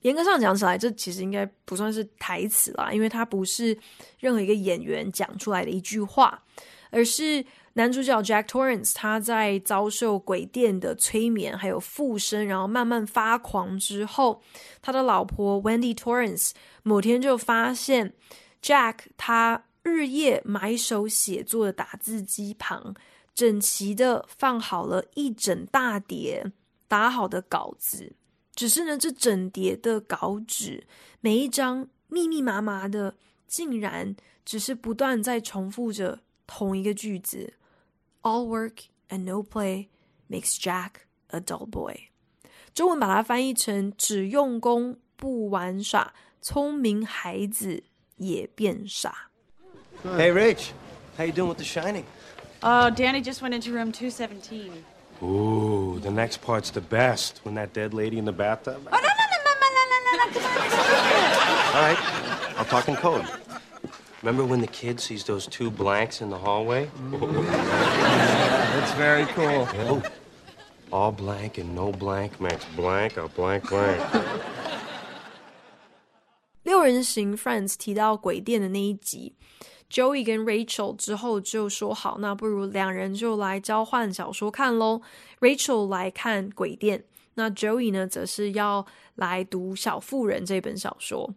[0.00, 3.76] 严格上讲起来，这其实应该不算是台词啦，因为它不是
[4.20, 6.42] 任何一个演员讲出来的一句话，
[6.90, 7.44] 而是
[7.78, 14.42] 男主角 Jack Torrance 他在遭受鬼店的催眠还有附身，然后慢慢发狂之后，
[14.82, 16.50] 他的老婆 Wendy Torrance
[16.82, 18.14] 某天就发现
[18.60, 22.96] Jack 他日夜埋首写作的打字机旁。
[23.32, 26.50] 整齐的放好了一整大叠
[26.88, 28.12] 打好的稿子，
[28.56, 30.84] 只是呢，这整叠的稿纸
[31.20, 33.14] 每一张密密麻麻的，
[33.46, 37.52] 竟然只是不断在重复着同一个句子
[38.28, 39.88] all work and no play
[40.28, 41.94] makes Jack a dull boy.
[41.94, 42.00] boy。
[42.74, 46.12] 中文把它翻译成“只用功不玩耍，
[46.42, 47.82] 聪明孩子
[48.16, 49.30] 也变傻”。
[50.04, 50.72] Hey Rich,
[51.16, 52.04] how you doing with The Shining?
[52.62, 54.84] Oh, Danny just went into room 217.
[55.22, 58.86] Ooh, the next part's the best when that dead lady in the bathtub.
[58.92, 60.30] Oh no no no no no no no!
[60.32, 60.52] Come on.
[61.74, 61.98] All right,
[62.58, 63.24] I'll talk in code.
[64.21, 66.89] Remember when the kid sees those two blanks in the hallway?
[68.73, 69.67] That's very cool.
[69.89, 70.01] Oh,
[70.91, 74.01] all blank and no blank makes blank a blank blank.
[76.63, 79.35] 六人行 Friends 提到鬼店的那一集。
[79.91, 85.01] Joey 跟 Rachel 之后就说好，那不如两人就来交换小说看喽。
[85.39, 86.99] Rachel 来看《鬼店》，
[87.38, 91.32] 那 Joey 呢，则是要来读《小妇人》这本小说。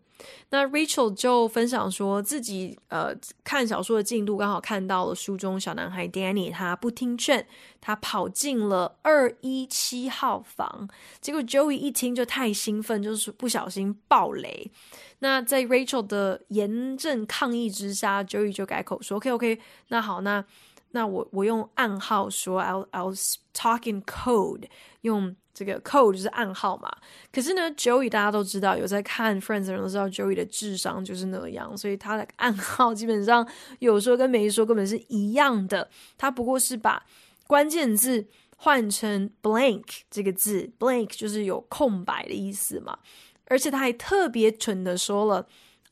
[0.50, 7.46] 那 Rachel 就分享说自己呃看小说的进度，刚好看到了书中小男孩 Danny，他不听劝，
[7.80, 14.72] 他跑进了二一七号房，结果 Joey 一听就太兴奋，就是不小心爆雷。
[15.20, 19.60] 那在 Rachel 的严正抗议之下，Joey 就改口说：“OK OK，
[19.90, 20.44] 那好，那
[20.92, 24.66] 那我我用暗号说，I'll I'll talk in code，
[25.02, 26.90] 用。”这个 code 就是暗号嘛，
[27.32, 33.48] 可是呢，Joey 大家都知道，有在看 Friends 的人都知道，Joey 的智商就是那样，所以他的暗号基本上
[33.80, 35.90] 有说跟没说根本是一样的。
[36.18, 37.06] 他不过是把
[37.48, 42.98] 关键字换成 blank 这个字，blank 就是有空白的意思嘛，
[43.46, 45.48] 而且他还特别蠢的说了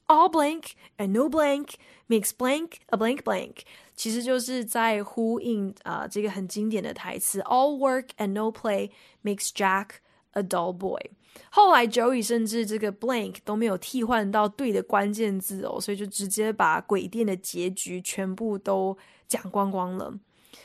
[0.07, 1.71] ，all blank and no blank
[2.07, 3.57] makes blank a blank blank。
[3.99, 8.91] 其实就是在呼应啊、呃，这个很经典的台词：“All work and no play
[9.25, 9.87] makes Jack
[10.31, 11.01] a dull boy。”
[11.51, 20.17] 后来 Joey 甚至这个 blank 都没有替换到对的关键字哦，所以就直接把鬼店的结局全部都讲光光了。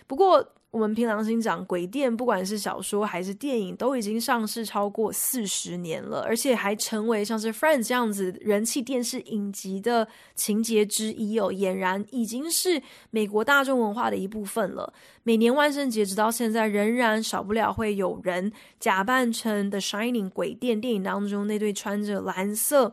[0.07, 14.93] 不过，我们凭良心讲，鬼店不管是小说还是电影，都已经上市超过四十年了，而且还成为像是 Friends 这样子人气电视影集的情节之一哦，俨然已经是美国大众文化的一部分了。
[15.23, 22.93] 每年万圣节直到现在，仍然少不了会有人假扮成 The Shining 鬼店电影当中那对穿着蓝色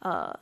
[0.00, 0.36] 呃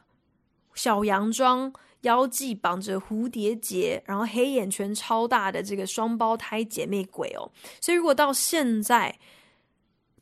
[0.72, 1.70] 小洋装。
[2.02, 9.18] 腰际绑着蝴蝶结，然后黑眼圈超大的这个双胞胎姐妹鬼哦，所以如果到现在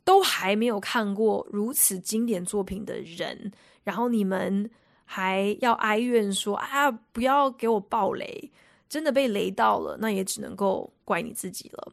[0.03, 3.53] 都还没有看过如此经典作品的人，
[3.85, 4.71] 然后你们
[5.05, 8.51] 还要哀怨说啊，不要给我爆雷，
[8.89, 11.93] 真的被雷到了，那也只能够怪你自己了。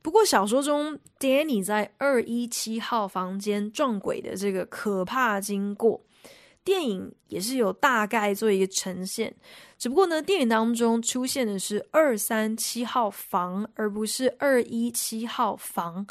[0.00, 6.00] 不过小说中 Danny 在二一七号房间撞鬼的这个可怕经过。
[6.68, 9.34] 电影也是有大概做一个呈现，
[9.78, 16.06] 只不过呢，电影当中出现的是二三七号房，而不是二一七号房。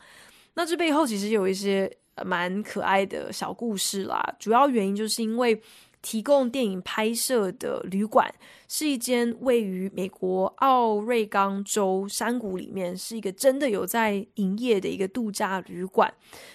[0.55, 4.35] 那这背后其实有一些蛮可爱的小故事啦。
[4.39, 5.61] 主要原因就是因为
[6.01, 8.33] 提供电影拍摄的旅馆
[8.67, 16.11] 是一间位于美国奥瑞冈州山谷里面，是一个真的有在营业的一个度假旅馆。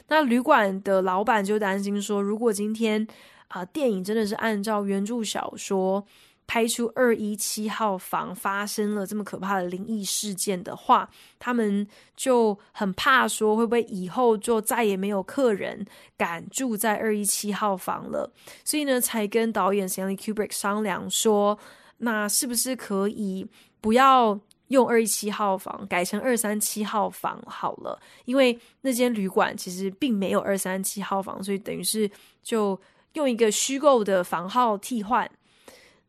[0.09, 3.07] 那旅馆的老板就担心说，如果今天
[3.53, 6.05] 啊、电影真的是按照原著小说
[6.47, 11.87] 拍出二一七号房发生了这么可怕的灵异事件的话，他们
[12.17, 15.87] 就很怕说会不会以后就再也没有客人
[16.17, 18.33] 敢住在二一七号房了，
[18.65, 21.59] 所以呢，才跟导演 Stanley Kubrick 商量说，
[21.99, 23.47] 那是不是可以
[23.81, 24.39] 不要
[24.69, 28.01] 用二一七号房，改成二三七号房好了？
[28.25, 32.11] 因为那间旅馆其实并没有二三七号房，所以等于是
[32.43, 32.79] 就
[33.15, 35.31] 用一个虚构的房号替换。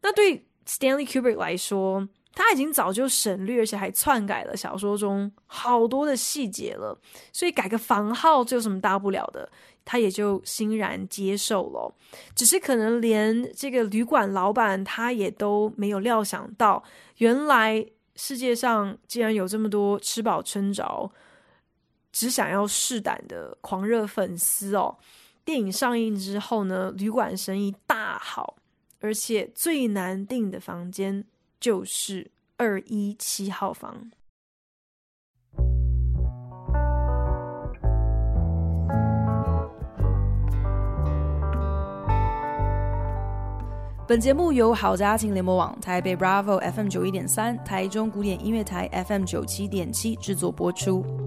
[0.02, 6.98] 那对 Stanley Kubrick 来说，他已经早就省略，而且还篡改了小说中好多的细节了，
[7.32, 9.50] 所以改个房号这有什么大不了的？
[9.86, 11.94] 他也就欣然接受了。
[12.34, 16.82] 只是可能连这个旅馆老板他也都没有料想到，
[17.18, 17.86] 原来
[18.16, 21.12] 世界上竟然有这么多吃饱撑着、
[22.14, 24.98] 只想要试胆的狂热粉丝哦！
[25.46, 28.56] 电影上映之后呢，旅馆生意大好。
[29.00, 31.26] 而且最难订的房间
[31.60, 34.10] 就是二一七号房。
[44.08, 51.23] 本节目由好家庭联盟网、台北 Bravo FM 九一点三、台中古典音乐台 FM 九七点七制作播出。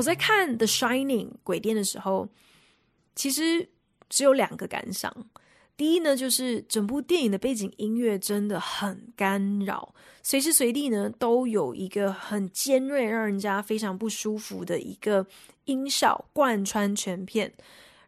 [0.00, 2.26] 我在看《The Shining》鬼店的时候，
[3.14, 3.68] 其实
[4.08, 5.14] 只有两个感想。
[5.76, 15.26] 第一呢，就是整部电影的背景音乐真的很干扰，随时随地呢都有一个很尖锐、让人家非常不舒服的一个
[15.66, 17.52] 音效贯穿全片。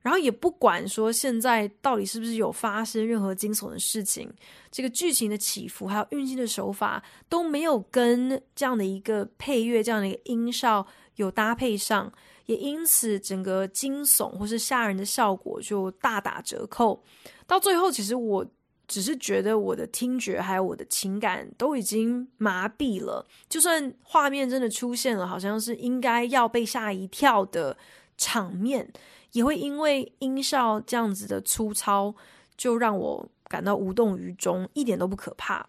[0.00, 4.32] 然后也不管说现在到底是不是有发生任何惊悚的事情，
[4.70, 10.86] 这个剧情的起伏还有运镜的手法都没有跟这样的一个配乐、这样的一个音效。
[11.16, 12.12] 有搭配上，
[12.46, 17.02] 也因此整个惊悚或是吓人的效果就大打折扣。
[17.46, 18.46] 到最后，其实我
[18.88, 23.26] 只是觉得我的听觉还有我的情感都已经麻痹了。
[23.48, 27.76] 就算画面真的出现了，好像是应该要被吓一跳的
[28.16, 28.92] 场面，
[29.32, 32.14] 也会因为音效这样子的粗糙，
[32.56, 35.68] 就让我感到无动于衷，一点都不可怕。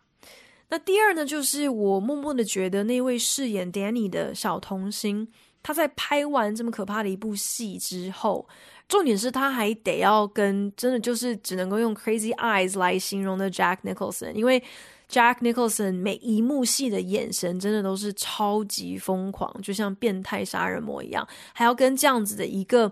[0.74, 5.28] 那第二呢，就是我默默的觉得那位饰演 Danny 的小童星，
[5.61, 8.47] 他在拍完这么可怕的一部戏之后，
[8.88, 14.63] 重点是他还得要跟真的就是只能够用 crazy eyes 来形容的 Jack Nicholson，因为
[15.07, 22.91] Jack Nicholson 每一幕戏的眼神真的都是超级疯狂，就像变态杀人魔一样，还要跟这样子的一个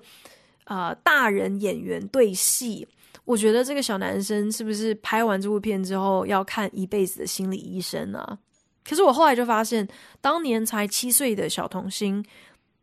[0.66, 2.88] 呃大人演员对戏。
[3.32, 8.38] 我觉得这个小男生是不是拍完这部片之后要看一辈子的心理医生啊？
[8.84, 9.88] 可是我后来就发现，
[10.20, 12.22] 当年才七岁的小童星，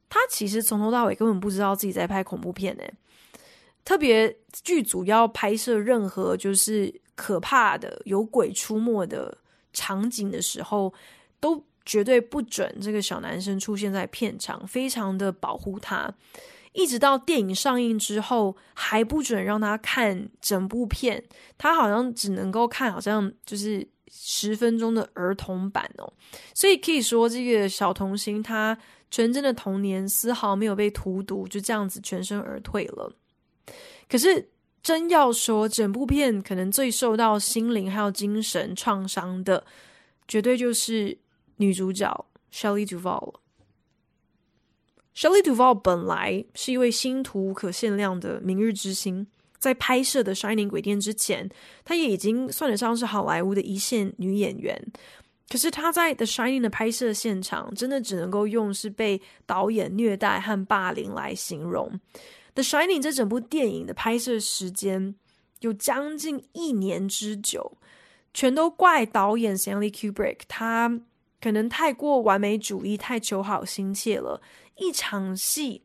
[0.08, 2.82] 他其实从头到尾根本不知道自己在拍恐怖片呢。
[3.84, 9.36] 特别剧组要拍摄任何就是可怕的、有鬼出没的
[9.74, 10.90] 场景的时候，
[11.40, 16.10] 都绝对不准这个小男生出现在片场，非常的保护他。
[16.78, 21.20] 一直到电影上映之后，还不准让他看整部片，
[21.58, 26.12] 他好像只能够看，好像就是十分钟的儿童版哦。
[26.54, 28.78] 所以可以说，这个小童星他
[29.10, 33.12] 纯真的童年丝毫没有被荼毒，就这样子全身而退了。
[34.08, 34.48] 可是
[34.80, 39.64] 真要说，整部片可能最受到心灵还有精神创伤的，
[40.28, 41.18] 绝对就是
[41.56, 43.34] 女主角 Shelley Duvall。
[45.18, 49.26] Shelley Duvall 本来是一位星途无可限量的明日之星，
[49.58, 51.50] 在拍摄的《Shining 鬼店》之前，
[51.84, 54.80] 她也已经算得上是好莱坞的一线女演员。
[55.48, 61.90] 可是她在《The Shining》的拍摄现场，真的只能够用是被导演虐待和霸凌来形容。
[62.54, 65.16] 《The Shining》这整部电影的拍摄时间
[65.58, 67.76] 有将近一年之久，
[68.32, 71.00] 全都怪导演 Stanley Kubrick，他
[71.40, 74.40] 可能太过完美主义，太求好心切了。
[74.78, 75.82] 一场戏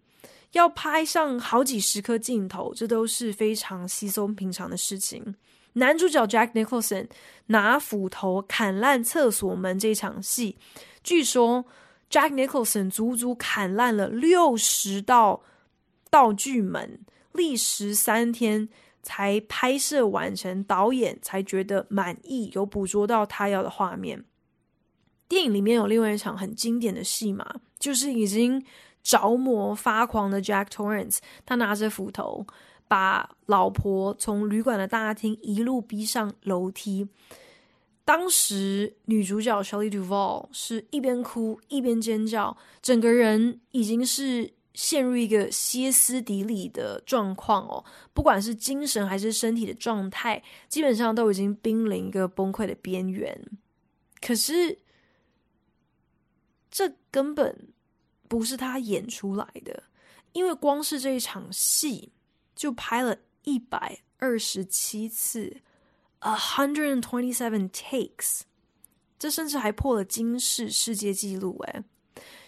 [0.51, 5.35] 要拍上好几十颗镜头，这都是非常稀松平常的事情。
[5.73, 7.07] 男主角 Jack Nicholson
[7.47, 10.55] 拿斧头砍烂厕所门这场戏，
[11.03, 11.65] 据说
[12.11, 15.41] Jack Nicholson 足足砍烂了六十道
[16.11, 16.99] 道具门，
[17.31, 18.69] 历时三天
[19.01, 24.23] 才拍摄完成，导演才觉得满意，有捕捉到他要的画面。
[25.27, 28.65] 电影里面有另外一场很经典的戏码，就是已经
[29.03, 32.47] 着魔发狂的 Jack Torrance，他拿着斧头
[32.87, 37.09] 把老婆从旅馆的大厅一路逼上楼梯。
[38.05, 53.37] 当时女主角 Shelley Duvall 是一边哭一边尖叫，整个人已经是陷入一个歇斯底里的状况哦，不管是精神还是身体的状态，基本上都已经濒临一个崩溃的边缘。
[54.21, 54.79] 可是，
[56.71, 57.72] 这根本
[58.33, 59.83] 不是他演出来的，
[60.31, 62.11] 因为光是这一场戏
[62.55, 65.57] 就拍了一百二十七次。
[66.17, 68.39] A hundred and twenty-seven takes，
[69.19, 71.59] 这甚至还破了金氏世界纪录。
[71.67, 71.83] 诶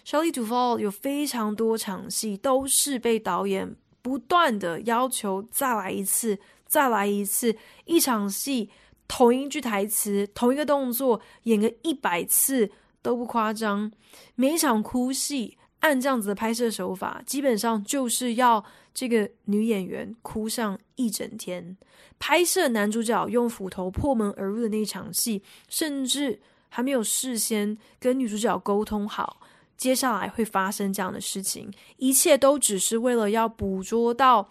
[0.04, 7.56] ，Shelley Duvall 有非常多场戏都是被导演不断的要求再来一次，再来一次。
[7.84, 8.70] 一场戏
[9.06, 13.92] 同一句台词，同一个动作演个一百次都不夸张。
[14.34, 15.56] 每一场哭戏，
[15.86, 21.76] 按这样子的拍摄手法，基本上就是要这个女演员哭上一整天。
[22.18, 29.40] 拍摄男主角用斧头破门而入的那一场戏，甚至还没有事先跟女主角沟通好，
[29.76, 34.48] 接下来会发生这样的事情，一切都只是为了要捕捉到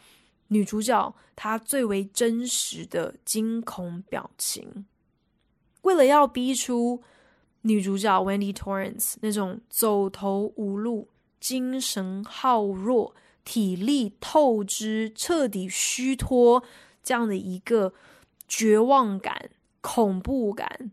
[0.48, 4.86] 女主角她最为真实的惊恐表情，
[5.82, 7.02] 为了要逼出
[7.64, 11.10] 女主角 Wendy Torrance 那种走投无路、
[11.46, 16.64] 精神耗弱、体力透支、彻底虚脱。
[17.04, 17.94] 这样的一个
[18.48, 20.90] 绝望感、恐怖感，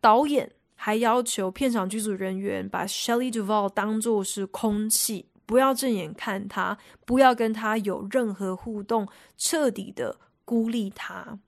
[0.00, 11.38] 导演还要求片场剧组人员把 Shelley Duvall 当作是空气，不要正眼看他，不要跟他有任何互动，彻底的孤立他。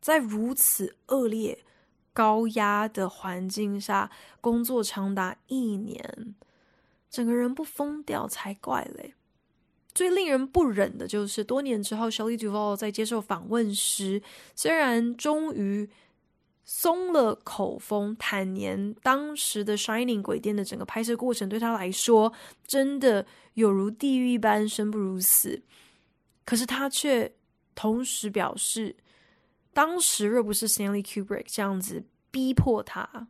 [0.00, 1.64] 在如此恶劣、
[2.12, 6.36] 高压的环境下工作长达一年，
[7.10, 9.14] 整个人不疯掉才怪嘞！
[9.92, 14.22] 最令人不忍的就是，多年之后，Shelley Duvall 在接受访问时，
[14.54, 15.90] 虽然终于
[16.64, 22.32] 松了口风，坦言当时的《Shining》鬼店的整个拍摄过程对他来说
[22.64, 25.60] 真的有如地狱一般，生不如死。
[26.44, 27.34] 可是他却
[27.74, 28.94] 同时表示，
[29.72, 33.26] 当时若不是 Stanley Kubrick 这样子逼迫他，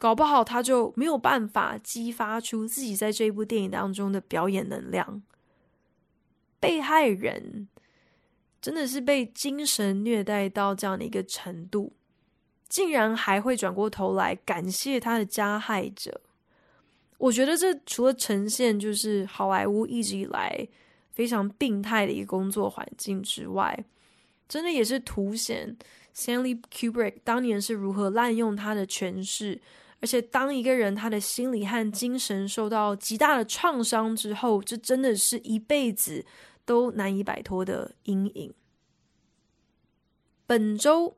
[0.00, 5.22] 搞不好他就没有办法激发出自己在这一部电影当中的表演能量。
[6.58, 7.68] 被害人
[8.62, 11.92] 真的是被精神虐待到这样的一个程度，
[12.66, 16.22] 竟然还会转过头来感谢他的加害者。
[17.18, 20.66] 我觉得这除了呈现就是好莱坞一直以来
[21.12, 23.84] 非常病态的一个工作环境之外，
[24.48, 25.76] 真的也是凸显
[26.16, 29.60] Stanley Kubrick 当年是如何滥用他的权势。
[30.00, 36.24] 而且，当一个人他的心理和精神受到极大的创伤之后，这真的是一辈子。
[36.66, 38.54] 都难以摆脱的阴影。
[40.46, 41.16] 本周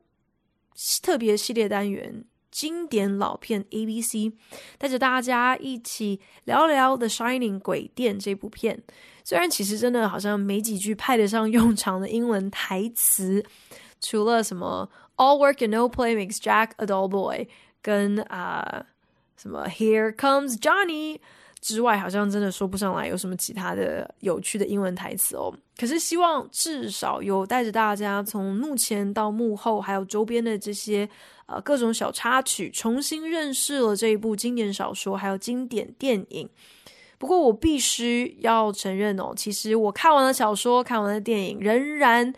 [1.03, 4.33] 特别系列单元经典老片 ABC，
[4.79, 8.81] 带着大家一起聊聊《The Shining》鬼店这部片。
[9.23, 13.45] 虽然其实真的好像没几句派得上用场的英文台词，
[13.99, 17.47] 除了什么 “All work and no play makes Jack a dull boy”
[17.83, 18.83] 跟啊、
[19.37, 21.19] 什么 “Here comes Johnny”。
[21.61, 25.49] 之外，好像真的说不上来有什么其他的有趣的英文台词哦。
[25.77, 31.07] 可是希望至少有带着大家从幕前到幕后，还有周边的这些
[31.45, 36.49] 呃各种小插曲，重新认识了这一部经典小说，还有经典电影。
[37.17, 42.33] 不过我必须要承认哦，其实我看完了小说，看完了电影，仍然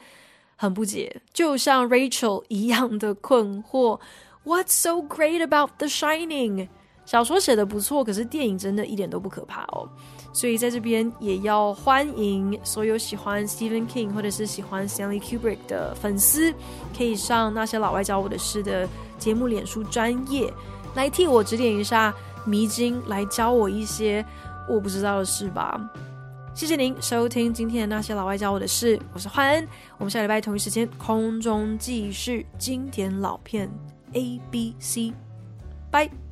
[0.55, 3.99] 很不解，就像 Rachel 一样的困惑。
[4.45, 6.67] What's so great about The Shining？
[7.03, 9.89] 小说写的不错，可是电影真的一点都不可怕哦。
[10.31, 16.53] 所以在这边也要欢迎所有喜欢 Stephen King 或者是喜欢 Stanley Kubrick 的粉丝，
[16.95, 18.87] 可以上那些老外教我的事的
[19.17, 20.53] 节目脸书专业
[20.93, 22.13] 来替我指点一下
[22.45, 24.23] 迷津，来教我一些
[24.69, 25.79] 我不知道的事吧。
[26.53, 29.67] 谢谢您收听今天的那些老外教我的事，我是欢恩，
[29.97, 33.69] 我们下礼拜同一时间空中继续经典老片
[34.15, 35.13] A B C，
[35.91, 36.24] 拜。